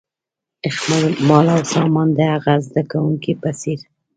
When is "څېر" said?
3.59-3.79